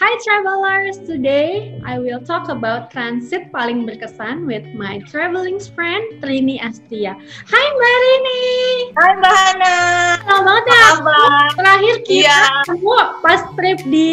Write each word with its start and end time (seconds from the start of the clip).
Hi 0.00 0.16
travelers, 0.24 0.96
today 1.04 1.76
I 1.84 2.00
will 2.00 2.24
talk 2.24 2.48
about 2.48 2.88
transit 2.88 3.52
paling 3.52 3.84
berkesan 3.84 4.48
with 4.48 4.64
my 4.72 4.96
traveling 5.04 5.60
friend 5.60 6.00
Trini 6.24 6.56
Astia. 6.56 7.12
Hai 7.44 7.64
Mbak 7.76 7.94
Rini. 8.00 8.40
Hai 8.96 9.10
Mbak 9.20 9.34
Hana. 9.36 9.76
Selamat 10.24 10.64
banget 10.64 11.04
ya. 11.04 11.20
Terakhir 11.52 11.94
kita 12.08 12.16
Iya. 12.24 12.40
ketemu 12.64 12.96
pas 13.20 13.40
trip 13.52 13.78
di 13.92 14.12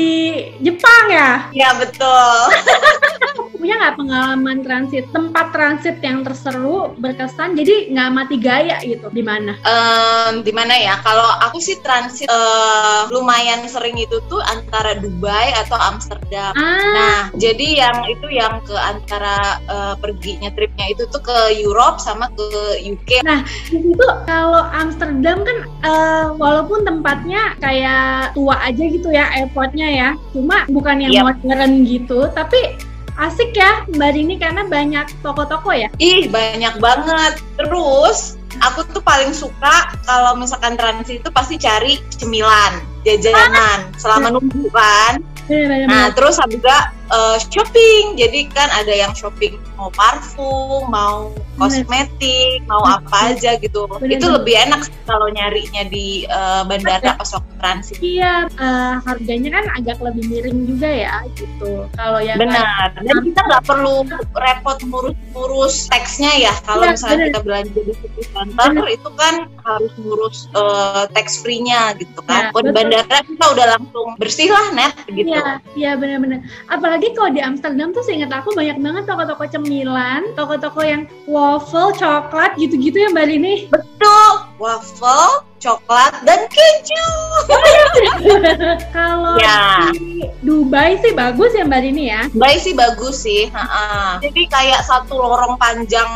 Jepang 0.59 1.03
ya. 1.07 1.29
Iya 1.55 1.69
betul. 1.79 2.35
Punya 3.67 3.83
nggak 3.83 3.99
pengalaman 3.99 4.57
transit, 4.63 5.11
tempat 5.11 5.51
transit 5.51 5.99
yang 5.99 6.23
terseru, 6.23 6.95
berkesan, 7.03 7.51
jadi 7.51 7.91
nggak 7.91 8.09
mati 8.15 8.39
gaya 8.39 8.79
gitu, 8.79 9.11
di 9.11 9.19
mana? 9.19 9.59
Em, 9.59 10.39
di 10.39 10.55
mana 10.55 10.71
ya? 10.71 10.95
Kalau 11.03 11.27
aku 11.43 11.59
sih 11.59 11.75
transit 11.83 12.31
eh, 12.31 13.01
lumayan 13.11 13.67
sering 13.67 13.99
itu 13.99 14.23
tuh 14.31 14.39
antara 14.47 14.95
Dubai 14.95 15.51
atau 15.51 15.75
Amsterdam. 15.75 16.55
Ah, 16.55 16.79
Nah, 16.95 17.19
jadi 17.35 17.83
yang 17.83 18.07
itu 18.07 18.31
yang 18.31 18.63
ke 18.63 18.71
antara 18.71 19.59
eh, 19.67 19.99
perginya 19.99 20.47
tripnya 20.55 20.87
itu 20.87 21.03
tuh 21.11 21.19
ke 21.19 21.59
Europe 21.59 21.99
sama 21.99 22.31
ke 22.39 22.47
UK. 22.87 23.19
di 23.67 23.83
situ 23.83 24.05
kalau 24.23 24.63
Amsterdam 24.63 25.43
kan 25.43 25.57
eh, 25.83 26.27
walaupun 26.39 26.87
tempatnya 26.87 27.51
kayak 27.59 28.31
tua 28.31 28.63
aja 28.63 28.79
gitu 28.87 29.11
ya 29.11 29.27
airportnya 29.35 29.91
ya, 29.91 30.09
cuma 30.31 30.63
bukan 30.71 31.03
yang 31.03 31.11
Yep. 31.11 31.23
modern 31.43 31.83
gitu, 31.83 32.31
tapi 32.31 32.79
asik 33.17 33.57
ya 33.57 33.83
Mbak 33.89 34.09
Rini 34.13 34.35
karena 34.37 34.63
banyak 34.69 35.09
toko-toko 35.25 35.73
ya. 35.73 35.89
Ih, 35.97 36.29
banyak 36.29 36.77
banget. 36.77 37.41
Terus 37.57 38.37
aku 38.61 38.85
tuh 38.93 39.01
paling 39.01 39.33
suka 39.33 39.97
kalau 40.05 40.37
misalkan 40.37 40.77
transit 40.77 41.21
itu 41.21 41.29
pasti 41.33 41.57
cari 41.57 41.97
cemilan, 42.17 42.81
jajanan 43.05 43.89
selama 43.97 44.37
nunggu 44.37 44.69
kan. 44.69 45.21
Bener-bener. 45.47 45.87
Nah, 45.87 46.05
terus 46.13 46.37
juga 46.51 46.93
eh, 47.09 47.37
shopping. 47.41 48.19
Jadi 48.19 48.51
kan 48.53 48.69
ada 48.73 48.93
yang 48.93 49.11
shopping 49.17 49.57
mau 49.79 49.89
parfum, 49.95 50.85
mau 50.91 51.33
kosmetik, 51.57 52.61
mau 52.69 52.81
apa 52.85 53.33
aja 53.33 53.57
gitu. 53.57 53.89
Bener, 53.97 54.17
Itu 54.21 54.29
lebih 54.29 54.55
enak 54.69 54.87
kalau 55.09 55.27
nyarinya 55.33 55.83
di 55.89 56.23
eh, 56.25 56.61
bandara 56.65 57.17
pas 57.17 57.29
waktu 57.33 57.53
transit. 57.59 57.97
Iya, 57.99 58.45
eh, 58.47 58.93
harganya 59.03 59.49
kan 59.61 59.65
agak 59.75 59.97
lebih 59.99 60.23
miring 60.29 60.59
juga 60.69 60.89
ya 60.89 61.15
gitu. 61.35 61.89
Kalau 61.97 62.19
yang 62.21 62.37
Benar. 62.37 62.93
Dan 63.01 63.17
kita 63.25 63.41
nggak 63.41 63.63
perlu 63.65 64.05
repot 64.37 64.77
ngurus-ngurus 64.85 65.89
teksnya 65.89 66.31
ya. 66.37 66.53
Kalau 66.63 66.85
Iya, 66.85 66.93
misalnya 66.93 67.17
bener. 67.17 67.27
kita 67.27 67.39
belanja 67.43 67.79
di 67.81 67.93
city 67.97 68.23
center 68.29 68.71
itu 68.87 69.09
kan 69.17 69.35
harus 69.65 69.93
ngurus 69.99 70.37
eh, 70.53 71.03
tax 71.11 71.41
free-nya 71.41 71.97
gitu 71.97 72.19
kan. 72.23 72.53
Kalau 72.53 72.63
di 72.63 72.71
bandara 72.71 73.19
kita 73.25 73.45
udah 73.57 73.65
langsung 73.77 74.07
bersih 74.21 74.49
lah 74.53 74.67
net 74.77 74.93
gitu. 75.09 75.33
Iya, 75.33 75.59
iya 75.73 75.91
benar-benar. 75.97 76.45
Apalagi 76.69 77.11
kalau 77.17 77.33
di 77.33 77.41
Amsterdam 77.41 77.91
tuh 77.91 78.03
seingat 78.05 78.29
aku 78.31 78.53
banyak 78.53 78.77
banget 78.79 79.03
toko-toko 79.09 79.43
cemilan, 79.49 80.21
toko-toko 80.37 80.81
yang 80.85 81.03
waffle, 81.47 81.95
coklat 81.95 82.59
gitu-gitu 82.59 82.97
ya 82.99 83.09
Mbak 83.15 83.25
Rini. 83.31 83.55
Betul. 83.71 84.31
Waffle, 84.59 85.46
coklat, 85.57 86.13
dan 86.23 86.45
keju. 86.47 87.07
Kalau 88.95 89.37
Ya. 89.37 89.89
di 89.93 90.25
Dubai 90.41 90.95
sih 91.03 91.11
bagus 91.11 91.51
ya 91.51 91.67
Mbak 91.67 91.81
Rini 91.83 92.03
ya. 92.07 92.21
Baik 92.31 92.59
sih 92.61 92.73
bagus 92.73 93.25
sih. 93.25 93.49
ha-ha. 93.51 94.17
Jadi 94.23 94.47
kayak 94.47 94.85
satu 94.85 95.17
lorong 95.17 95.59
panjang 95.59 96.07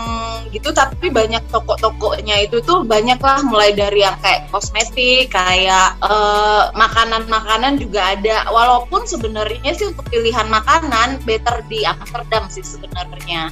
gitu, 0.50 0.72
tapi 0.72 1.10
banyak 1.10 1.42
toko-tokonya 1.52 2.48
itu 2.48 2.62
tuh 2.62 2.84
banyak 2.84 3.20
lah, 3.20 3.42
mulai 3.44 3.74
dari 3.74 4.04
yang 4.04 4.16
kayak 4.22 4.48
kosmetik, 4.50 5.32
kayak 5.32 5.98
eh, 6.00 6.64
makanan-makanan 6.74 7.82
juga 7.82 8.16
ada. 8.16 8.48
Walaupun 8.50 9.04
sebenarnya 9.04 9.74
sih 9.76 9.90
untuk 9.92 10.08
pilihan 10.10 10.48
makanan 10.48 11.20
better 11.26 11.60
di 11.68 11.84
Amsterdam 11.84 12.48
sih 12.48 12.64
sebenarnya. 12.64 13.52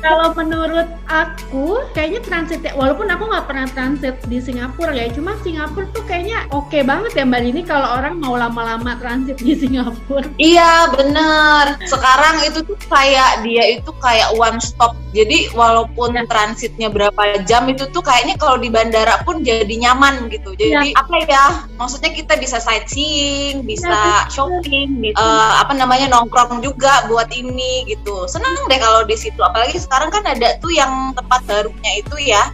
Kalau 0.00 0.32
menurut 0.34 0.88
aku 1.08 1.80
kayaknya 1.92 2.20
transit 2.24 2.60
ya, 2.60 2.72
walaupun 2.74 3.08
aku 3.08 3.24
nggak 3.26 3.46
pernah 3.48 3.66
transit 3.72 4.16
di 4.26 4.38
Singapura 4.40 4.92
ya, 4.92 5.08
cuma 5.20 5.36
Singapura 5.44 5.84
tuh 5.92 6.00
kayaknya 6.08 6.48
oke 6.48 6.80
banget 6.80 7.12
ya 7.12 7.28
Mbak 7.28 7.40
Rini 7.44 7.62
kalau 7.68 7.92
orang 8.00 8.16
mau 8.24 8.40
lama-lama 8.40 8.96
transit 8.96 9.36
di 9.36 9.52
Singapura. 9.52 10.24
Iya 10.40 10.88
bener. 10.96 11.76
Sekarang 11.84 12.40
itu 12.48 12.64
tuh 12.64 12.78
kayak 12.88 13.44
dia 13.44 13.76
itu 13.76 13.92
kayak 14.00 14.32
one 14.40 14.56
stop. 14.64 14.96
Jadi 15.12 15.52
walaupun 15.52 16.16
Ya. 16.16 16.24
transitnya 16.24 16.88
berapa 16.88 17.44
jam 17.44 17.68
itu 17.68 17.84
tuh 17.92 18.00
kayaknya 18.00 18.40
kalau 18.40 18.56
di 18.56 18.72
bandara 18.72 19.20
pun 19.28 19.44
jadi 19.44 19.68
nyaman 19.68 20.32
gitu. 20.32 20.56
Jadi 20.56 20.96
apa 20.96 21.14
ya? 21.28 21.44
Maksudnya 21.76 22.16
kita 22.16 22.40
bisa 22.40 22.56
sightseeing, 22.56 23.60
bisa 23.68 23.90
Ya, 23.90 24.24
shopping, 24.32 25.04
gitu. 25.04 25.20
Eh, 25.20 25.52
apa 25.60 25.76
namanya 25.76 26.08
nongkrong 26.08 26.64
juga 26.64 27.04
buat 27.12 27.28
ini 27.34 27.84
gitu. 27.92 28.24
Seneng 28.24 28.56
deh 28.72 28.80
kalau 28.80 29.04
di 29.04 29.18
situ. 29.20 29.36
Apalagi 29.44 29.76
sekarang 29.76 30.08
kan 30.08 30.24
ada 30.24 30.56
tuh 30.64 30.72
yang 30.72 31.12
tempat 31.12 31.44
barunya 31.44 31.92
itu 32.00 32.16
ya. 32.24 32.48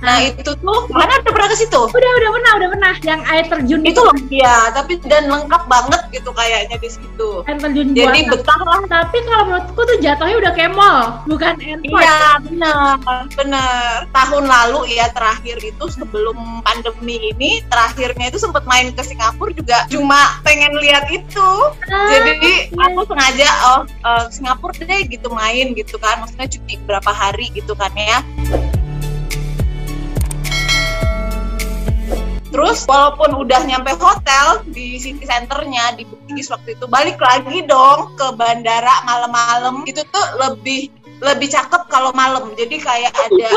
Nah 0.00 0.22
itu 0.22 0.54
tuh 0.62 0.78
mana 0.94 1.18
udah 1.20 1.32
pernah 1.34 1.48
ke 1.50 1.56
situ? 1.58 1.80
Udah, 1.90 2.05
udah 2.08 2.30
pernah, 2.32 2.52
udah 2.58 2.68
pernah. 2.72 2.92
Yang 3.04 3.20
air 3.28 3.44
terjun 3.46 3.80
Itu 3.86 4.00
loh 4.02 4.16
ya, 4.32 4.56
tapi 4.72 4.98
dan 5.06 5.28
lengkap 5.30 5.62
banget 5.66 6.02
gitu 6.10 6.30
kayaknya 6.32 6.76
di 6.78 6.90
situ. 6.90 7.30
air 7.46 7.58
terjun 7.60 7.92
Jadi 7.92 8.20
betah 8.30 8.60
lah. 8.62 8.80
Tapi 8.86 9.18
kalau 9.26 9.44
menurutku 9.50 9.80
tuh 9.82 9.96
jatuhnya 10.00 10.36
udah 10.40 10.52
kayak 10.54 10.72
mall, 10.74 11.20
bukan 11.26 11.54
airport. 11.60 12.02
Iya 12.02 12.20
benar. 12.46 12.96
Benar. 13.34 13.96
Tahun 14.10 14.44
lalu 14.44 14.80
ya 14.96 15.06
terakhir 15.12 15.56
itu 15.62 15.84
sebelum 15.90 16.36
pandemi 16.62 17.32
ini 17.34 17.62
terakhirnya 17.68 18.30
itu 18.30 18.38
sempat 18.40 18.64
main 18.66 18.90
ke 18.92 19.02
Singapura 19.02 19.52
juga 19.54 19.86
cuma 19.90 20.40
pengen 20.42 20.74
lihat 20.78 21.08
itu. 21.10 21.48
Ah, 21.90 22.10
jadi 22.10 22.32
iya. 22.42 22.84
aku 22.90 23.06
sengaja 23.08 23.48
oh 23.74 23.80
eh, 23.86 24.24
Singapura 24.32 24.74
deh 24.76 25.00
gitu 25.08 25.28
main 25.32 25.72
gitu 25.74 25.96
kan. 26.00 26.22
Maksudnya 26.22 26.48
cuti 26.50 26.74
berapa 26.84 27.10
hari 27.10 27.50
gitu 27.54 27.72
kan 27.78 27.92
ya 27.96 28.20
Terus 32.56 32.88
walaupun 32.88 33.36
udah 33.36 33.68
nyampe 33.68 33.92
hotel 34.00 34.64
di 34.72 34.96
city 34.96 35.28
centernya 35.28 35.92
di 36.00 36.08
Bugis 36.08 36.48
waktu 36.48 36.72
itu 36.72 36.88
balik 36.88 37.20
lagi 37.20 37.60
dong 37.68 38.16
ke 38.16 38.32
bandara 38.32 39.04
malam-malam. 39.04 39.84
Itu 39.84 40.00
tuh 40.08 40.24
lebih 40.40 40.88
lebih 41.20 41.52
cakep 41.52 41.84
kalau 41.92 42.16
malam. 42.16 42.48
Jadi 42.56 42.80
kayak 42.80 43.12
ada 43.12 43.48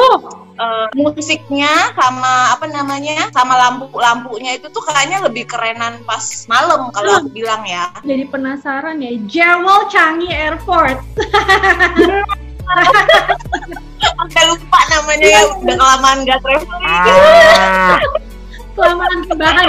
eh, 0.60 0.88
musiknya 1.00 1.96
sama 1.96 2.60
apa 2.60 2.68
namanya 2.68 3.32
sama 3.32 3.56
lampu-lampunya 3.56 4.60
itu 4.60 4.68
tuh 4.68 4.84
kayaknya 4.84 5.24
lebih 5.24 5.48
kerenan 5.48 6.04
pas 6.04 6.44
malam 6.52 6.92
kalau 6.92 7.24
aku 7.24 7.32
bilang 7.32 7.64
ya. 7.64 7.88
Jadi 8.04 8.28
penasaran 8.28 9.00
ya. 9.00 9.16
Jewel 9.32 9.88
Changi 9.88 10.28
Airport. 10.28 11.00
sampai 14.00 14.44
lupa 14.46 14.80
namanya 14.94 15.28
ya 15.28 15.42
udah 15.58 15.76
kelamaan 15.80 16.18
gak 16.28 16.40
traveling 16.46 16.86
Kelamaan 18.80 19.20
kebahan. 19.28 19.68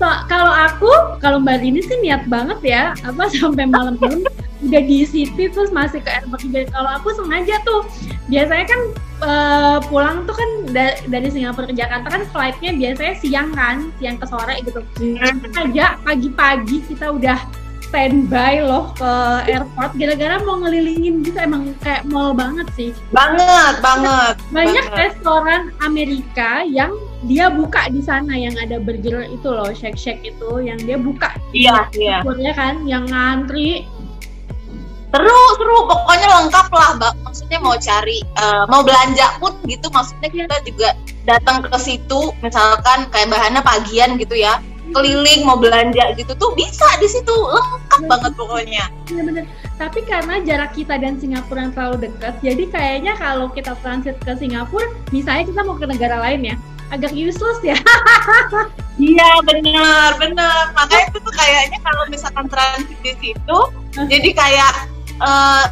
So, 0.00 0.08
kalau 0.32 0.48
aku, 0.48 0.90
kalau 1.20 1.44
Mbak 1.44 1.60
Rini 1.60 1.84
sih 1.84 2.00
niat 2.00 2.24
banget 2.24 2.56
ya, 2.64 2.82
apa 3.04 3.28
sampai 3.36 3.68
malam-malam 3.68 4.24
udah 4.60 4.82
di 4.84 5.04
city 5.08 5.48
terus 5.48 5.68
masih 5.72 6.00
ke 6.00 6.08
airport 6.08 6.40
juga. 6.40 6.64
Kalau 6.72 6.90
aku 7.00 7.12
sengaja 7.20 7.60
tuh, 7.68 7.84
biasanya 8.32 8.64
kan 8.64 8.80
eh, 9.20 9.78
pulang 9.92 10.24
tuh 10.24 10.36
kan 10.36 10.50
da- 10.72 11.00
dari 11.04 11.28
Singapura 11.28 11.68
ke 11.68 11.76
Jakarta 11.76 12.08
kan 12.08 12.22
flightnya 12.32 12.72
biasanya 12.76 13.14
siang 13.20 13.48
kan, 13.52 13.92
siang 14.00 14.16
ke 14.16 14.24
sore 14.24 14.56
gitu. 14.64 14.80
Sengaja 14.96 16.00
pagi-pagi 16.00 16.80
kita 16.88 17.12
udah 17.12 17.40
standby 17.90 18.62
loh 18.62 18.94
ke 18.94 19.12
airport 19.50 19.92
gara-gara 19.98 20.38
mau 20.46 20.62
ngelilingin 20.62 21.26
gitu 21.26 21.34
emang 21.42 21.74
kayak 21.82 22.06
mall 22.06 22.30
banget 22.30 22.70
sih 22.78 22.94
banget 23.10 23.82
banget 23.82 24.38
banyak 24.54 24.86
banget. 24.86 25.00
restoran 25.10 25.74
Amerika 25.82 26.62
yang 26.62 26.94
dia 27.28 27.52
buka 27.52 27.92
di 27.92 28.00
sana 28.00 28.32
yang 28.32 28.56
ada 28.56 28.80
burger 28.80 29.28
itu 29.28 29.48
loh 29.48 29.68
shake 29.76 29.98
shake 29.98 30.24
itu 30.24 30.50
yang 30.64 30.80
dia 30.80 30.96
buka. 30.96 31.36
Iya 31.52 31.88
iya. 31.96 32.24
Ya 32.24 32.52
kan 32.56 32.88
yang 32.88 33.04
ngantri. 33.08 33.84
Seru 35.10 35.40
seru 35.58 35.90
pokoknya 35.90 36.28
lengkap 36.30 36.70
lah 36.70 36.90
Mbak. 36.94 37.14
maksudnya 37.26 37.58
mau 37.58 37.74
cari 37.74 38.22
eh, 38.22 38.64
mau 38.70 38.86
belanja 38.86 39.26
pun 39.42 39.58
gitu 39.66 39.90
maksudnya 39.90 40.30
kita 40.30 40.56
juga 40.62 40.94
datang 41.26 41.66
ke 41.66 41.78
situ 41.82 42.30
misalkan 42.46 43.10
kayak 43.10 43.26
bahannya 43.26 43.58
pagian 43.58 44.14
gitu 44.22 44.38
ya 44.38 44.62
keliling 44.94 45.42
mau 45.42 45.58
belanja 45.58 46.14
gitu 46.14 46.30
tuh 46.38 46.54
bisa 46.54 46.86
di 47.02 47.10
situ 47.10 47.34
lengkap 47.34 48.02
banget 48.06 48.32
pokoknya. 48.38 48.84
Bener-bener 49.10 49.50
tapi 49.80 50.04
karena 50.04 50.44
jarak 50.44 50.76
kita 50.76 51.00
dan 51.00 51.16
Singapura 51.16 51.64
yang 51.64 51.72
terlalu 51.72 51.96
dekat 52.04 52.34
jadi 52.44 52.64
kayaknya 52.68 53.12
kalau 53.16 53.48
kita 53.48 53.72
transit 53.80 54.14
ke 54.20 54.36
Singapura 54.36 54.84
misalnya 55.08 55.48
kita 55.48 55.60
mau 55.64 55.80
ke 55.80 55.88
negara 55.88 56.20
lain 56.20 56.52
ya 56.52 56.56
agak 56.90 57.12
useless 57.14 57.58
ya. 57.62 57.78
Iya 59.00 59.30
benar 59.48 60.20
benar. 60.20 60.76
Makanya 60.76 61.04
itu 61.08 61.18
tuh 61.24 61.32
kayaknya 61.32 61.78
kalau 61.80 62.04
misalkan 62.12 62.46
transit 62.52 62.98
di 63.00 63.12
situ 63.16 63.58
jadi 63.96 64.28
kayak 64.36 64.72
eh, 65.20 65.66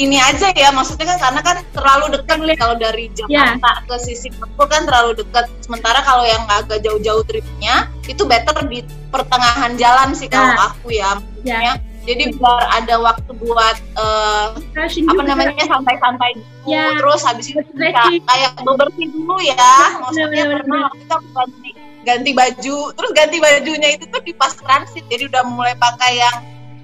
ini 0.00 0.16
aja 0.16 0.50
ya 0.56 0.72
maksudnya 0.72 1.14
kan 1.14 1.18
karena 1.20 1.40
kan 1.44 1.56
terlalu 1.76 2.16
dekat 2.16 2.38
kalau 2.56 2.74
dari 2.80 3.12
Jakarta 3.12 3.84
ke 3.84 3.94
sisi 4.00 4.32
Singapura 4.32 4.66
kan 4.66 4.82
terlalu 4.88 5.10
dekat. 5.20 5.46
Sementara 5.62 6.00
kalau 6.02 6.24
yang 6.24 6.42
agak 6.48 6.80
jauh-jauh 6.82 7.22
tripnya 7.28 7.86
itu 8.08 8.24
better 8.24 8.56
di 8.66 8.80
pertengahan 9.12 9.76
jalan 9.78 10.16
sih 10.16 10.26
kalau 10.26 10.56
Nah. 10.56 10.72
aku 10.74 10.90
ya 10.90 11.20
ya 11.44 11.60
maksudnya 11.60 11.74
Jadi 12.02 12.34
biar 12.34 12.62
ada 12.82 12.98
waktu 12.98 13.30
buat 13.38 13.76
uh, 13.94 14.58
apa 14.58 15.22
namanya 15.22 15.64
santai-santai 15.70 16.34
dulu, 16.34 16.74
ya. 16.74 16.98
terus 16.98 17.22
habis 17.22 17.46
itu 17.54 17.62
bisa 17.78 18.02
kayak 18.26 18.52
bebersih 18.58 19.06
dulu 19.14 19.38
ya. 19.38 20.02
Maksudnya 20.02 20.44
karena 20.58 20.78
kita 20.98 21.16
ganti 21.30 21.70
ganti 22.02 22.30
baju, 22.34 22.78
terus 22.98 23.10
ganti 23.14 23.38
bajunya 23.38 23.88
itu 23.94 24.04
tuh 24.10 24.18
di 24.26 24.34
pas 24.34 24.50
transit, 24.50 25.06
jadi 25.06 25.30
udah 25.30 25.42
mulai 25.46 25.78
pakai 25.78 26.18
yang 26.18 26.36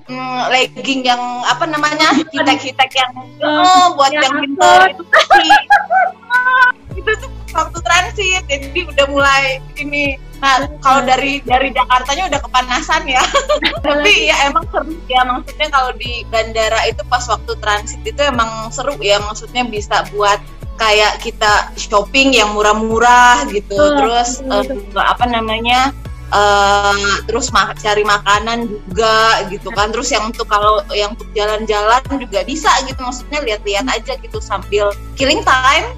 mm, 0.06 0.42
legging 0.54 1.02
yang 1.02 1.18
apa 1.50 1.66
namanya 1.66 2.14
hitek-hitek 2.14 2.90
yang 2.94 3.12
oh, 3.42 3.98
buat 3.98 4.14
yang, 4.14 4.22
yang 4.22 4.34
pintar 4.46 4.94
itu 4.94 5.02
itu 6.98 7.10
tuh 7.18 7.30
waktu 7.58 7.78
transit. 7.82 8.42
Jadi 8.46 8.80
udah 8.86 9.06
mulai 9.10 9.58
ini 9.74 10.14
nah 10.38 10.70
kalau 10.78 11.02
dari 11.02 11.42
dari 11.42 11.74
Jakartanya 11.74 12.30
udah 12.30 12.40
kepanasan 12.42 13.02
ya. 13.10 13.22
Tapi 13.86 14.30
ya 14.30 14.36
emang 14.46 14.64
seru 14.70 14.94
ya 15.10 15.26
maksudnya 15.26 15.68
kalau 15.70 15.90
di 15.98 16.22
bandara 16.30 16.80
itu 16.86 17.02
pas 17.10 17.24
waktu 17.26 17.52
transit 17.58 18.00
itu 18.06 18.20
emang 18.22 18.70
seru 18.70 18.94
ya 19.02 19.18
maksudnya 19.18 19.66
bisa 19.66 20.06
buat 20.14 20.38
kayak 20.78 21.18
kita 21.26 21.74
shopping 21.74 22.38
yang 22.38 22.54
murah-murah 22.54 23.50
gitu. 23.50 23.74
Terus 23.76 24.40
uh, 24.46 24.62
apa 24.94 25.26
namanya 25.26 25.90
uh, 26.30 27.18
terus 27.26 27.50
ma 27.50 27.74
cari 27.74 28.06
makanan 28.06 28.70
juga 28.70 29.42
gitu 29.50 29.74
kan. 29.74 29.90
Terus 29.90 30.14
yang 30.14 30.30
untuk 30.30 30.46
kalau 30.46 30.86
yang 30.94 31.18
untuk 31.18 31.28
jalan-jalan 31.34 32.02
juga 32.14 32.46
bisa 32.46 32.70
gitu 32.86 33.02
maksudnya 33.02 33.42
lihat-lihat 33.42 33.86
aja 33.90 34.14
gitu 34.22 34.38
sambil 34.38 34.94
killing 35.18 35.42
time 35.42 35.90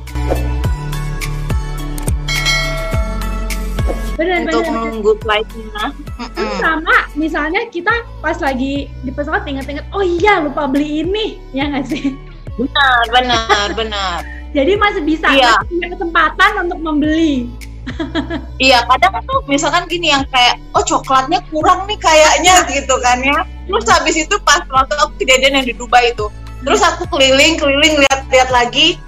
bener, 4.20 4.38
untuk 4.44 4.62
bener, 4.62 4.72
menunggu 4.76 5.12
flightnya. 5.24 5.84
Mm 6.20 6.48
sama 6.60 6.96
misalnya 7.16 7.64
kita 7.72 8.04
pas 8.20 8.36
lagi 8.36 8.92
di 9.00 9.10
pesawat 9.10 9.48
inget-inget, 9.48 9.88
oh 9.96 10.04
iya 10.04 10.44
lupa 10.44 10.68
beli 10.68 11.00
ini, 11.00 11.40
ya 11.56 11.72
nggak 11.72 11.88
sih? 11.88 12.12
Benar, 12.60 13.04
benar, 13.08 13.66
benar. 13.80 14.20
Jadi 14.52 14.76
masih 14.76 15.02
bisa 15.06 15.30
iya. 15.32 15.56
punya 15.64 15.88
kesempatan 15.94 16.68
untuk 16.68 16.78
membeli. 16.84 17.48
iya, 18.62 18.84
kadang 18.86 19.24
tuh 19.24 19.40
misalkan 19.48 19.88
gini 19.88 20.12
yang 20.12 20.26
kayak, 20.28 20.60
oh 20.76 20.84
coklatnya 20.84 21.40
kurang 21.48 21.88
nih 21.88 21.96
kayaknya 21.96 22.60
gitu 22.68 22.94
kan 23.00 23.18
ya. 23.24 23.40
Terus 23.66 23.86
habis 23.88 24.16
itu 24.20 24.36
pas 24.44 24.60
waktu 24.68 24.94
aku 25.00 25.16
kejadian 25.22 25.62
yang 25.62 25.66
di 25.66 25.74
Dubai 25.74 26.12
itu, 26.12 26.28
terus 26.66 26.82
aku 26.84 27.08
keliling-keliling 27.08 28.04
lihat-lihat 28.04 28.50
lagi, 28.52 29.00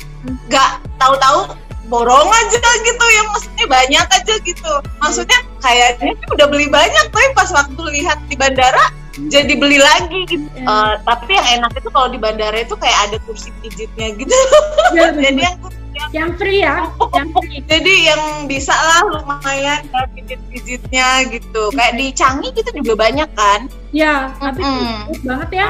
nggak 0.49 0.71
tahu-tahu 1.03 1.51
borong 1.93 2.33
aja 2.33 2.57
gitu 2.81 3.07
yang 3.13 3.27
maksudnya 3.29 3.67
banyak 3.69 4.07
aja 4.09 4.35
gitu. 4.41 4.73
Maksudnya 5.05 5.39
kayaknya 5.61 6.17
udah 6.33 6.47
beli 6.49 6.73
banyak 6.73 7.05
tapi 7.13 7.29
pas 7.37 7.53
waktu 7.53 7.83
lihat 8.01 8.17
di 8.33 8.37
bandara 8.41 8.89
jadi 9.29 9.53
beli 9.61 9.77
lagi 9.77 10.25
gitu. 10.25 10.49
Uh, 10.65 10.97
tapi 11.05 11.37
yang 11.37 11.61
enak 11.61 11.77
itu 11.77 11.89
kalau 11.93 12.09
di 12.09 12.17
bandara 12.17 12.57
itu 12.65 12.73
kayak 12.81 12.99
ada 13.13 13.17
kursi 13.29 13.53
pijitnya 13.61 14.17
gitu. 14.17 14.33
Ya, 14.97 15.13
jadi 15.29 15.41
yang 15.53 15.57
yang 16.13 16.31
free 16.41 16.65
ya 16.65 16.89
yang 17.13 17.29
free. 17.37 17.61
jadi 17.73 17.93
yang 18.09 18.23
bisa 18.49 18.73
lah 18.73 19.05
lumayan 19.13 19.85
ya 19.85 20.03
pijit-pijitnya 20.17 21.09
gitu. 21.29 21.63
Kayak 21.77 21.95
di 22.01 22.07
Canggih 22.17 22.51
gitu 22.57 22.71
juga 22.81 22.95
banyak 23.05 23.29
kan? 23.37 23.69
Ya 23.93 24.33
tapi 24.41 24.65
mm. 24.65 25.29
banget 25.29 25.49
ya. 25.61 25.69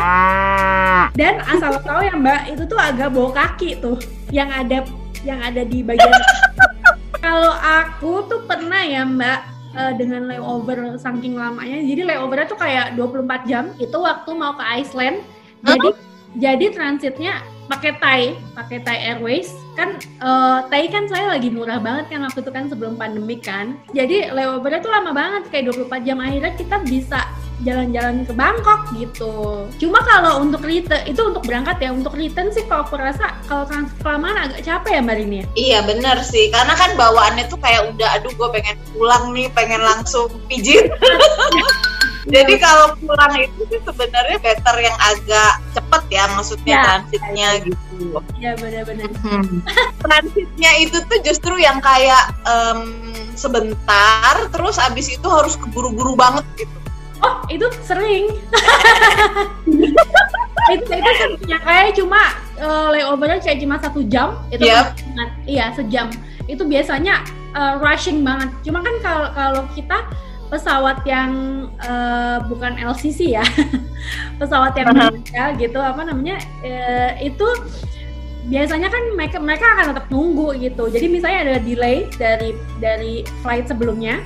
Dan 1.18 1.42
asal 1.42 1.82
tahu 1.82 2.00
ya 2.06 2.14
mbak 2.14 2.54
itu 2.54 2.62
tuh 2.70 2.78
agak 2.78 3.10
bawa 3.10 3.30
kaki 3.34 3.82
tuh. 3.82 3.98
Yang 4.30 4.50
ada 4.54 4.78
yang 5.22 5.38
ada 5.42 5.62
di 5.62 5.82
bagian 5.86 6.10
kalau 7.24 7.54
aku 7.54 8.26
tuh 8.26 8.42
pernah 8.44 8.82
ya 8.82 9.06
mbak 9.06 9.52
uh, 9.76 9.92
dengan 9.96 10.28
layover 10.28 10.96
saking 11.00 11.36
lamanya. 11.36 11.80
Jadi 11.80 12.02
layovernya 12.04 12.46
tuh 12.48 12.60
kayak 12.60 12.98
24 12.98 13.48
jam. 13.48 13.64
Itu 13.80 14.02
waktu 14.02 14.30
mau 14.36 14.56
ke 14.56 14.64
Iceland. 14.64 15.24
Jadi 15.62 15.88
uh 15.88 15.94
-huh. 15.94 16.36
jadi 16.36 16.66
transitnya 16.74 17.40
pakai 17.70 17.92
Thai 17.96 18.22
pakai 18.58 18.78
Thai 18.82 18.98
Airways. 19.14 19.54
Kan 19.78 19.96
uh, 20.20 20.66
Thai 20.68 20.90
kan 20.92 21.08
saya 21.08 21.32
lagi 21.32 21.48
murah 21.48 21.80
banget 21.80 22.12
kan 22.12 22.26
waktu 22.26 22.44
itu 22.44 22.52
kan 22.52 22.64
sebelum 22.68 22.98
pandemi 22.98 23.38
kan. 23.40 23.78
Jadi 23.96 24.28
layovernya 24.34 24.80
tuh 24.82 24.92
lama 24.92 25.10
banget 25.14 25.48
kayak 25.48 25.72
24 25.72 26.06
jam. 26.06 26.18
Akhirnya 26.20 26.52
kita 26.58 26.76
bisa 26.84 27.20
jalan-jalan 27.62 28.26
ke 28.26 28.32
Bangkok 28.34 28.80
gitu. 28.94 29.66
Cuma 29.78 30.02
kalau 30.04 30.42
untuk 30.42 30.62
return 30.62 31.02
itu 31.06 31.20
untuk 31.22 31.42
berangkat 31.46 31.78
ya, 31.78 31.90
untuk 31.94 32.14
return 32.14 32.50
sih 32.50 32.66
kalau 32.66 32.84
aku 32.86 32.98
rasa 32.98 33.38
kalau 33.46 33.64
transfer 33.66 33.98
kelamaan 34.02 34.50
agak 34.50 34.60
capek 34.66 34.98
ya 34.98 35.00
Mbak 35.02 35.16
Rini 35.16 35.36
ya. 35.36 35.46
Iya 35.54 35.78
bener 35.86 36.16
sih, 36.26 36.50
karena 36.50 36.74
kan 36.74 36.90
bawaannya 36.98 37.46
tuh 37.48 37.58
kayak 37.62 37.94
udah 37.94 38.08
aduh 38.18 38.32
gue 38.34 38.48
pengen 38.52 38.76
pulang 38.92 39.24
nih, 39.32 39.48
pengen 39.54 39.80
langsung 39.80 40.28
pijit. 40.50 40.90
Jadi 42.22 42.54
kalau 42.62 42.94
pulang 43.02 43.34
itu 43.34 43.66
sih 43.66 43.82
sebenarnya 43.82 44.38
better 44.38 44.76
yang 44.78 44.94
agak 45.10 45.58
cepet 45.74 46.02
ya, 46.06 46.24
maksudnya 46.38 46.74
ya, 46.78 46.82
transitnya 46.86 47.48
ya, 47.58 47.64
gitu. 47.66 48.06
Iya 48.38 48.52
benar-benar. 48.62 49.10
Hmm. 49.26 49.58
Transitnya 49.98 50.70
itu 50.78 51.02
tuh 51.02 51.18
justru 51.26 51.58
yang 51.58 51.82
kayak 51.82 52.30
um, 52.46 52.94
sebentar, 53.34 54.38
terus 54.54 54.78
abis 54.78 55.18
itu 55.18 55.26
harus 55.26 55.58
keburu-buru 55.58 56.14
banget 56.14 56.46
gitu 56.62 56.81
oh 57.22 57.34
itu 57.48 57.66
sering. 57.82 58.30
Itu 60.70 60.94
itu 60.94 61.10
seringnya 61.18 61.58
kayak 61.58 61.98
cuma 61.98 62.38
uh, 62.62 62.94
layovernya 62.94 63.42
kayak 63.42 63.58
cuma 63.58 63.82
satu 63.82 64.06
jam. 64.06 64.38
Itu 64.46 64.62
yep. 64.62 64.94
Iya 65.42 65.74
sejam. 65.74 66.06
Itu 66.46 66.62
biasanya 66.70 67.26
uh, 67.58 67.82
rushing 67.82 68.22
banget. 68.22 68.50
Cuma 68.62 68.78
kan 68.78 68.94
kalau 69.02 69.28
kalau 69.34 69.62
kita 69.74 70.06
pesawat 70.52 71.02
yang 71.08 71.32
uh, 71.80 72.44
bukan 72.44 72.76
LCC 72.76 73.40
ya 73.40 73.44
pesawat 74.40 74.76
yang 74.76 74.92
uh 74.92 75.08
-huh. 75.08 75.48
gitu 75.56 75.80
apa 75.80 76.04
namanya 76.04 76.36
uh, 76.60 77.16
itu 77.24 77.48
biasanya 78.52 78.92
kan 78.92 79.02
mereka 79.16 79.40
mereka 79.40 79.66
akan 79.78 79.96
tetap 79.96 80.06
nunggu 80.12 80.52
gitu. 80.60 80.92
Jadi 80.92 81.06
misalnya 81.08 81.40
ada 81.48 81.56
delay 81.62 82.06
dari 82.20 82.52
dari 82.82 83.24
flight 83.40 83.70
sebelumnya 83.70 84.20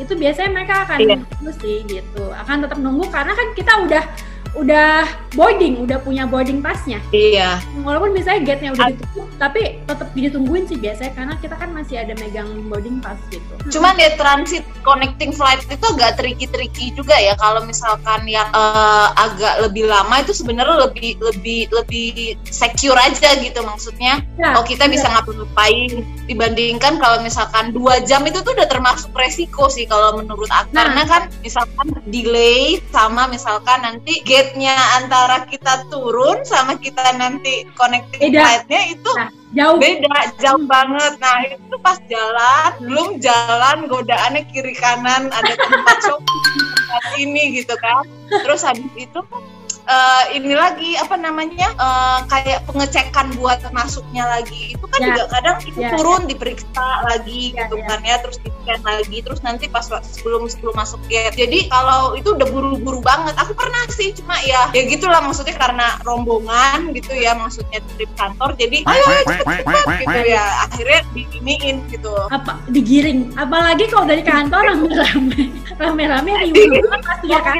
itu 0.00 0.12
biasanya 0.16 0.50
mereka 0.56 0.88
akan 0.88 0.98
iya. 1.04 1.16
sih 1.60 1.84
gitu 1.84 2.24
akan 2.32 2.64
tetap 2.64 2.78
nunggu 2.80 3.04
karena 3.12 3.32
kan 3.36 3.48
kita 3.52 3.72
udah 3.84 4.04
udah 4.52 5.08
boarding, 5.32 5.80
udah 5.88 5.98
punya 6.04 6.28
boarding 6.28 6.60
passnya. 6.60 7.00
Iya. 7.12 7.60
Walaupun 7.80 8.12
misalnya 8.12 8.52
gate-nya 8.52 8.76
udah 8.76 8.92
ditutup, 8.92 9.28
tapi 9.40 9.80
tetap 9.88 10.08
ditungguin 10.12 10.68
sih 10.68 10.76
biasanya 10.76 11.12
karena 11.16 11.34
kita 11.40 11.54
kan 11.56 11.70
masih 11.72 11.96
ada 12.04 12.12
megang 12.20 12.48
boarding 12.68 13.00
pass 13.00 13.16
gitu. 13.32 13.52
Cuman 13.72 13.96
ya 13.96 14.12
transit 14.20 14.64
connecting 14.84 15.32
flight 15.32 15.64
itu 15.72 15.86
agak 15.96 16.20
tricky-tricky 16.20 16.92
juga 16.92 17.16
ya 17.16 17.32
kalau 17.40 17.64
misalkan 17.64 18.28
yang 18.28 18.48
uh, 18.52 19.08
agak 19.16 19.64
lebih 19.64 19.88
lama 19.88 20.20
itu 20.20 20.36
sebenarnya 20.36 20.84
lebih 20.88 21.16
lebih 21.24 21.72
lebih 21.72 22.36
secure 22.44 22.96
aja 23.00 23.32
gitu 23.40 23.60
maksudnya. 23.64 24.20
Ya, 24.36 24.58
oh 24.60 24.64
kita 24.64 24.84
ya. 24.84 24.92
bisa 24.92 25.06
ngapa-ngapain 25.08 26.04
dibandingkan 26.28 27.00
kalau 27.00 27.20
misalkan 27.24 27.72
dua 27.72 28.00
jam 28.04 28.24
itu 28.28 28.40
tuh 28.44 28.52
udah 28.56 28.68
termasuk 28.68 29.10
resiko 29.16 29.68
sih 29.68 29.84
kalau 29.84 30.20
menurut 30.20 30.48
aku 30.48 30.72
nah. 30.72 30.88
karena 30.88 31.02
kan 31.04 31.22
misalkan 31.44 31.86
delay 32.08 32.80
sama 32.94 33.28
misalkan 33.28 33.84
nanti 33.84 34.24
gate 34.24 34.41
gate-nya 34.42 34.74
antara 34.98 35.46
kita 35.46 35.86
turun 35.86 36.42
sama 36.42 36.74
kita 36.74 37.14
nanti 37.14 37.62
connecting 37.78 38.34
flight-nya 38.34 38.90
itu 38.90 39.10
nah, 39.14 39.30
jauh. 39.54 39.78
beda 39.78 40.18
jauh 40.42 40.64
banget. 40.66 41.14
Nah 41.22 41.38
itu 41.46 41.76
pas 41.78 42.02
jalan 42.10 42.70
belum 42.82 43.08
jalan 43.22 43.86
godaannya 43.86 44.42
kiri 44.50 44.74
kanan 44.74 45.30
ada 45.30 45.54
tempat 45.54 45.96
shopping 46.02 46.42
tempat 46.58 47.04
ini 47.22 47.42
gitu 47.62 47.74
kan. 47.78 48.02
Terus 48.42 48.66
habis 48.66 48.90
itu 48.98 49.20
uh, 49.88 50.24
ini 50.34 50.52
lagi 50.54 50.94
apa 50.98 51.16
namanya 51.18 51.74
uh, 51.78 52.20
kayak 52.28 52.62
pengecekan 52.68 53.34
buat 53.38 53.62
masuknya 53.74 54.26
lagi. 54.28 54.76
Itu 54.76 54.86
kan 54.86 55.00
ya. 55.02 55.06
juga 55.14 55.22
kadang 55.38 55.56
itu 55.64 55.80
ya, 55.80 55.90
turun 55.96 56.22
ya. 56.26 56.28
diperiksa 56.34 56.88
lagi 57.08 57.54
ya, 57.54 57.66
gitu 57.66 57.76
ya. 57.80 57.86
kan 57.88 58.00
ya 58.04 58.16
terus 58.22 58.36
di 58.42 58.50
scan 58.62 58.80
lagi 58.86 59.18
terus 59.24 59.40
nanti 59.42 59.66
pas 59.66 59.86
sebelum 59.86 60.46
sebelum 60.46 60.74
masuk 60.78 61.00
gate 61.10 61.34
jadi 61.34 61.66
kalau 61.66 62.14
itu 62.14 62.34
udah 62.34 62.48
buru-buru 62.50 63.00
banget. 63.02 63.34
Aku 63.38 63.52
pernah 63.56 63.82
sih 63.90 64.14
cuma 64.14 64.38
ya 64.44 64.70
ya 64.76 64.82
gitulah 64.86 65.20
maksudnya 65.24 65.56
karena 65.56 65.98
rombongan 66.06 66.94
gitu 66.94 67.14
ya 67.16 67.34
maksudnya 67.34 67.82
trip 67.96 68.10
kantor. 68.14 68.54
Jadi 68.58 68.86
ayo 68.86 69.04
cepet-cepet 69.26 69.86
gitu 70.06 70.20
ya 70.30 70.44
akhirnya 70.68 71.00
diiniin 71.16 71.76
gitu. 71.90 72.12
Apa 72.30 72.60
digiring? 72.70 73.34
Apalagi 73.34 73.88
kalau 73.90 74.06
dari 74.06 74.22
kantor 74.22 74.62
rame-rame. 74.74 75.50
Rame-rame 75.82 76.30
riuh 76.52 76.86
pasti 77.02 77.26
ya 77.32 77.40
kan? 77.42 77.58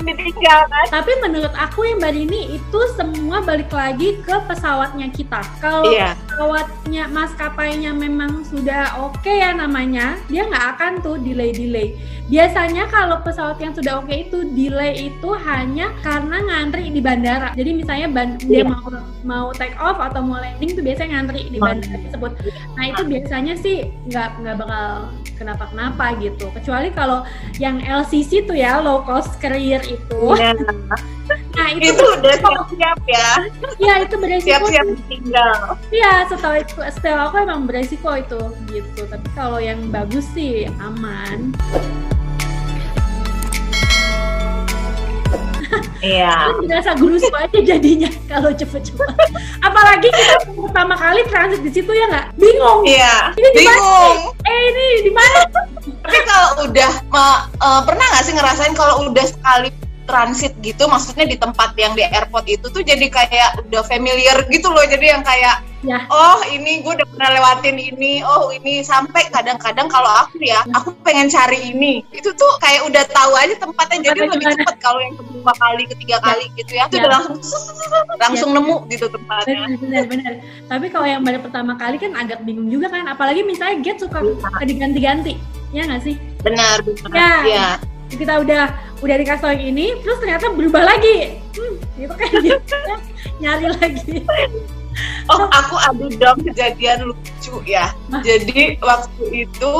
Tapi 0.93 1.12
menurut 1.25 1.50
aku 1.59 1.88
yang 1.88 1.99
ini 2.14 2.61
itu 2.61 2.81
semua 2.95 3.42
balik 3.42 3.73
lagi 3.73 4.21
ke 4.23 4.37
pesawatnya 4.47 5.09
kita. 5.11 5.40
Kalau 5.59 5.90
yeah. 5.90 6.14
pesawatnya 6.28 7.04
maskapainya 7.11 7.90
memang 7.92 8.47
sudah 8.47 8.97
oke 9.00 9.19
okay 9.21 9.42
ya 9.42 9.57
namanya, 9.57 10.21
dia 10.31 10.47
nggak 10.47 10.66
akan 10.76 10.92
tuh 11.00 11.16
delay-delay. 11.21 11.97
Biasanya 12.31 12.88
kalau 12.88 13.21
pesawat 13.21 13.61
yang 13.61 13.76
sudah 13.76 14.00
oke 14.00 14.09
okay 14.09 14.31
itu 14.31 14.47
delay 14.57 15.12
itu 15.12 15.31
hanya 15.45 15.92
karena 16.00 16.40
ngantri 16.45 16.88
di 16.88 17.00
bandara. 17.02 17.50
Jadi 17.57 17.71
misalnya 17.76 18.09
ban 18.09 18.28
yeah. 18.47 18.62
dia 18.62 18.64
mau 18.69 18.88
mau 19.23 19.47
take 19.54 19.76
off 19.78 19.99
atau 19.99 20.23
mau 20.23 20.38
landing 20.38 20.75
tuh 20.76 20.85
biasanya 20.85 21.21
ngantri 21.21 21.49
di 21.50 21.59
bandara 21.59 21.99
tersebut. 22.09 22.33
Nah 22.78 22.85
itu 22.88 23.02
biasanya 23.04 23.54
sih 23.59 23.88
nggak 24.09 24.28
nggak 24.42 24.57
bakal 24.61 24.87
kenapa-kenapa 25.37 26.04
gitu. 26.23 26.47
Kecuali 26.54 26.88
kalau 26.95 27.26
yang 27.59 27.83
LCC 27.83 28.47
tuh 28.47 28.54
ya 28.54 28.78
low 28.78 29.02
cost 29.02 29.37
carrier 29.42 29.83
itu. 29.85 30.21
Yeah. 30.38 30.54
Nah, 31.62 31.71
itu, 31.78 31.95
itu 31.95 32.04
udah 32.19 32.35
siap-siap 32.42 32.99
ya. 33.07 33.28
Iya, 33.78 33.95
itu 34.02 34.14
beresiko. 34.19 34.50
Siap-siap 34.50 34.87
tinggal. 35.07 35.59
Iya, 35.95 36.26
setahu 36.26 36.54
itu, 36.59 36.75
setahu 36.90 37.19
aku 37.31 37.37
emang 37.38 37.71
beresiko 37.71 38.11
itu 38.19 38.40
gitu. 38.66 39.07
Tapi 39.07 39.28
kalau 39.38 39.62
yang 39.62 39.78
bagus 39.95 40.26
sih 40.35 40.66
aman. 40.83 41.54
Iya. 46.02 46.50
Berasa 46.66 46.99
gurus 46.99 47.23
aja 47.31 47.59
jadinya 47.62 48.11
kalau 48.26 48.50
cepet-cepet. 48.50 49.07
Apalagi 49.62 50.11
kita 50.11 50.42
pertama 50.59 50.99
kali 50.99 51.23
transit 51.31 51.62
di 51.62 51.71
situ 51.71 51.95
ya 51.95 52.11
nggak? 52.11 52.26
Bingung. 52.42 52.83
Iya. 52.83 53.38
Ini? 53.38 53.49
Bingung. 53.54 54.35
Eh 54.50 54.61
ini 54.66 54.87
di 55.07 55.12
mana? 55.14 55.47
Tapi 56.02 56.19
kalau 56.26 56.66
udah 56.66 56.90
ma- 57.14 57.47
eh, 57.54 57.81
pernah 57.87 58.02
nggak 58.11 58.25
sih 58.26 58.35
ngerasain 58.35 58.75
kalau 58.75 59.07
udah 59.07 59.23
sekali 59.31 59.71
transit 60.04 60.52
gitu, 60.61 60.87
maksudnya 60.87 61.25
di 61.25 61.37
tempat 61.37 61.73
yang 61.75 61.94
di 61.94 62.02
airport 62.02 62.47
itu 62.47 62.66
tuh 62.68 62.82
jadi 62.82 63.06
kayak 63.06 63.66
udah 63.68 63.82
familiar 63.87 64.42
gitu 64.49 64.68
loh, 64.68 64.82
jadi 64.85 65.18
yang 65.18 65.23
kayak 65.23 65.62
Ya. 65.82 65.99
oh 66.14 66.38
ini 66.47 66.78
gue 66.78 66.94
udah 66.94 67.09
pernah 67.11 67.35
lewatin 67.35 67.75
ini, 67.75 68.23
oh 68.23 68.54
ini 68.54 68.87
sampai 68.87 69.26
kadang-kadang 69.35 69.90
kalau 69.90 70.06
aku 70.23 70.38
ya, 70.38 70.62
aku 70.78 70.94
pengen 71.02 71.26
cari 71.26 71.75
ini, 71.75 72.06
itu 72.14 72.30
tuh 72.38 72.52
kayak 72.62 72.87
udah 72.87 73.02
tahu 73.11 73.35
aja 73.35 73.59
tempatnya, 73.59 73.99
jadi 74.14 74.23
Tempatnya 74.23 74.30
lebih 74.30 74.47
gimana? 74.47 74.62
cepet 74.62 74.76
kalau 74.78 75.00
yang 75.02 75.14
kedua 75.18 75.52
kali, 75.59 75.82
ketiga 75.90 76.16
kali 76.23 76.44
gitu 76.54 76.73
ya, 76.78 76.87
itu 76.87 76.94
Ya. 76.94 77.02
udah 77.02 77.11
langsung 77.18 77.62
langsung 78.14 78.50
nemu 78.54 78.76
gitu 78.94 79.06
tempatnya. 79.11 79.59
Benar, 79.59 79.78
benar, 79.82 80.02
benar. 80.06 80.32
Tapi 80.71 80.87
kalau 80.87 81.06
yang 81.11 81.23
baru 81.26 81.38
pertama 81.42 81.73
kali 81.75 81.97
kan 81.99 82.14
agak 82.14 82.38
bingung 82.47 82.71
juga 82.71 82.87
kan. 82.87 83.02
Apalagi 83.11 83.42
misalnya 83.42 83.82
gate 83.82 84.06
suka 84.06 84.23
suka 84.23 84.62
diganti-ganti. 84.62 85.35
Ya 85.75 85.82
nggak 85.82 86.02
sih? 86.06 86.14
Benar, 86.47 86.78
benar. 86.87 87.11
Ya. 87.11 87.35
Iya. 87.42 87.68
Kita 88.12 88.45
udah 88.45 88.64
udah 89.02 89.16
dikasih 89.19 89.42
tau 89.42 89.52
yang 89.52 89.75
ini, 89.75 89.99
terus 90.04 90.19
ternyata 90.23 90.52
berubah 90.52 90.83
lagi. 90.85 91.42
Hmm, 91.57 91.75
gitu 91.99 92.14
kan 92.14 92.31
gitu. 92.40 92.76
nyari 93.42 93.66
lagi. 93.81 94.16
Oh, 95.33 95.49
aku 95.49 95.76
ada 95.81 96.04
dong 96.21 96.45
kejadian 96.45 97.09
lucu 97.09 97.54
ya. 97.64 97.97
Jadi 98.21 98.76
waktu 98.85 99.49
itu 99.49 99.73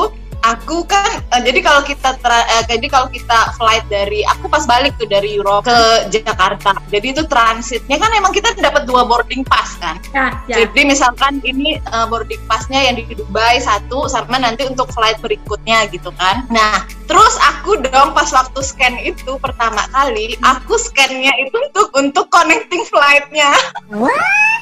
aku 0.43 0.83
kan 0.83 1.23
eh, 1.33 1.41
jadi 1.41 1.59
kalau 1.63 1.81
kita 1.87 2.19
tra- 2.19 2.47
eh, 2.59 2.63
jadi 2.67 2.85
kalau 2.91 3.07
kita 3.07 3.55
flight 3.55 3.87
dari 3.87 4.27
aku 4.27 4.51
pas 4.51 4.67
balik 4.67 4.93
tuh 4.99 5.07
dari 5.07 5.39
Eropa 5.39 5.71
ke 5.71 5.79
Jakarta. 6.19 6.75
Jadi 6.91 7.15
itu 7.15 7.23
transitnya 7.25 7.97
kan 7.97 8.11
emang 8.13 8.35
kita 8.35 8.51
dapat 8.59 8.83
dua 8.83 9.07
boarding 9.07 9.47
pass 9.47 9.79
kan. 9.79 9.97
Ya, 10.11 10.35
ya. 10.45 10.55
Jadi 10.63 10.85
misalkan 10.85 11.39
ini 11.41 11.79
uh, 11.95 12.05
boarding 12.11 12.43
passnya 12.45 12.91
yang 12.91 12.99
di 12.99 13.07
Dubai 13.15 13.63
satu 13.63 14.11
sama 14.11 14.37
nanti 14.37 14.67
untuk 14.67 14.91
flight 14.91 15.17
berikutnya 15.23 15.87
gitu 15.89 16.11
kan. 16.19 16.45
Nah 16.51 16.83
terus 17.07 17.35
aku 17.39 17.79
dong 17.79 18.11
pas 18.11 18.29
waktu 18.35 18.59
scan 18.59 18.99
itu 18.99 19.39
pertama 19.39 19.87
kali 19.95 20.35
aku 20.43 20.75
scannya 20.75 21.31
itu 21.39 21.55
untuk 21.71 21.87
untuk 21.95 22.25
connecting 22.27 22.83
flightnya. 22.91 23.55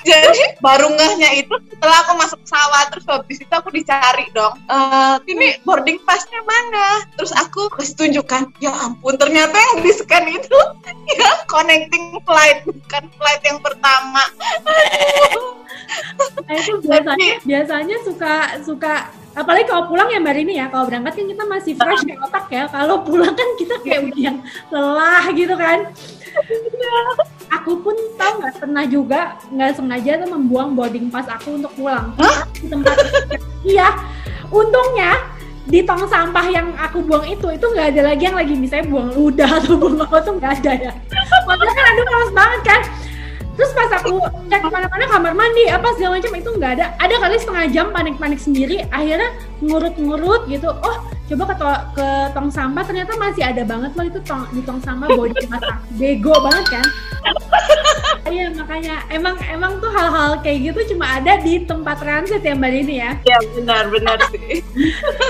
Jadi 0.01 0.41
baru 0.60 0.89
ngehnya 0.93 1.29
itu 1.38 1.55
setelah 1.70 1.98
aku 2.05 2.12
masuk 2.17 2.39
pesawat 2.46 2.86
terus 2.93 3.05
habis 3.05 3.38
itu 3.41 3.53
aku 3.53 3.70
dicari 3.74 4.25
dong. 4.34 4.53
Eh 4.70 5.15
ini 5.29 5.48
boarding 5.65 6.01
passnya 6.03 6.41
mana? 6.46 7.05
Terus 7.17 7.34
aku 7.38 7.70
kasih 7.77 7.96
tunjukkan. 7.98 8.53
Ya 8.62 8.74
ampun 8.74 9.17
ternyata 9.17 9.53
yang 9.53 9.86
di 9.86 9.91
scan 9.93 10.25
itu 10.29 10.60
ya 11.20 11.31
connecting 11.50 12.17
flight 12.25 12.65
bukan 12.65 13.03
flight 13.17 13.41
yang 13.46 13.60
pertama. 13.62 14.24
Nah, 16.48 16.55
itu 16.55 16.79
biasanya 16.88 17.31
biasanya 17.43 17.98
suka 18.08 18.36
suka 18.63 19.12
apalagi 19.31 19.65
kalau 19.67 19.88
pulang 19.88 20.11
ya 20.11 20.19
mbak 20.19 20.35
Rini 20.35 20.59
ya 20.59 20.67
kalau 20.67 20.91
berangkat 20.91 21.13
kan 21.15 21.25
kita 21.31 21.43
masih 21.47 21.73
fresh 21.79 22.03
di 22.03 22.13
otak 22.19 22.45
ya. 22.51 22.63
Kalau 22.67 23.00
pulang 23.03 23.31
kan 23.31 23.50
kita 23.55 23.75
kayak 23.83 24.11
udah 24.11 24.19
yang 24.19 24.38
lelah 24.71 25.25
gitu 25.31 25.55
kan. 25.55 25.79
Aku 27.61 27.79
pun 27.83 27.95
tahu 28.15 28.33
nggak 28.43 28.55
pernah 28.59 28.83
juga 28.88 29.35
nggak 29.51 29.71
sengaja 29.75 30.11
tuh 30.23 30.29
membuang 30.35 30.75
boarding 30.75 31.07
pass 31.11 31.27
aku 31.27 31.59
untuk 31.59 31.71
pulang. 31.75 32.15
Di 32.59 32.67
tempat 32.67 32.95
iya. 33.63 33.89
Untungnya 34.51 35.15
di 35.61 35.79
tong 35.85 36.03
sampah 36.09 36.45
yang 36.51 36.73
aku 36.75 37.00
buang 37.05 37.23
itu 37.23 37.47
itu 37.55 37.63
nggak 37.63 37.95
ada 37.95 38.01
lagi 38.11 38.23
yang 38.27 38.35
lagi 38.35 38.55
misalnya 38.55 38.88
buang. 38.91 39.09
Ludah 39.15 39.50
atau 39.59 39.79
buang 39.79 40.00
apa 40.00 40.17
tuh 40.23 40.35
nggak 40.39 40.53
ada 40.63 40.71
ya. 40.89 40.91
Makanya 41.47 41.73
kan 41.75 41.85
aduh 41.95 42.05
males 42.07 42.31
banget 42.35 42.61
kan 42.67 42.81
terus 43.58 43.72
pas 43.75 43.91
aku 44.00 44.24
cek 44.48 44.62
ke 44.63 44.70
mana-mana 44.72 45.05
kamar 45.12 45.34
mandi 45.36 45.63
apa 45.67 45.91
segala 45.96 46.17
macam 46.17 46.34
itu 46.36 46.50
nggak 46.55 46.72
ada. 46.79 46.86
Ada 46.98 47.15
kali 47.20 47.36
setengah 47.39 47.65
jam 47.72 47.88
panik-panik 47.91 48.39
sendiri 48.39 48.88
akhirnya 48.89 49.29
ngurut-ngurut 49.62 50.48
gitu. 50.48 50.72
Oh 50.72 50.98
coba 51.31 51.43
ke, 51.48 51.55
to- 51.55 51.84
ke 51.96 52.08
tong 52.36 52.51
sampah 52.51 52.84
ternyata 52.84 53.15
masih 53.15 53.43
ada 53.48 53.63
banget 53.63 53.91
loh 53.96 54.03
itu 54.03 54.20
tong, 54.27 54.43
di 54.51 54.60
tong 54.67 54.84
sampah 54.84 55.08
body 55.15 55.48
masak 55.48 55.79
bego 55.96 56.36
banget 56.43 56.65
kan 56.75 56.86
iya 58.29 58.51
makanya. 58.53 59.01
Emang 59.09 59.39
emang 59.49 59.81
tuh 59.81 59.89
hal-hal 59.89 60.37
kayak 60.43 60.71
gitu 60.73 60.93
cuma 60.95 61.17
ada 61.17 61.41
di 61.41 61.63
tempat 61.65 61.97
transit 62.03 62.43
ya 62.45 62.53
mbak 62.53 62.71
Dini 62.75 62.95
ya? 63.01 63.11
Ya 63.25 63.37
benar 63.57 63.89
benar 63.89 64.17
sih. 64.33 64.61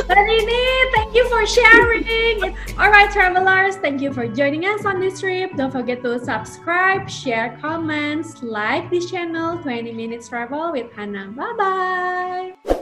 Mbak 0.08 0.22
Dini 0.28 0.62
thank 0.92 1.12
you 1.16 1.24
for 1.32 1.44
sharing. 1.48 2.56
Alright 2.76 3.12
travelers 3.14 3.78
thank 3.80 4.02
you 4.04 4.12
for 4.12 4.28
joining 4.28 4.66
us 4.68 4.84
on 4.84 5.00
this 5.00 5.22
trip. 5.22 5.54
Don't 5.56 5.72
forget 5.72 6.02
to 6.04 6.20
subscribe 6.20 7.08
share 7.08 7.56
comments 7.62 8.42
like 8.44 8.90
this 8.90 9.08
channel 9.08 9.62
20 9.62 9.94
minutes 9.94 10.28
travel 10.28 10.74
with 10.74 10.90
Hannah. 10.98 11.32
Bye 11.32 11.54
bye 11.56 12.81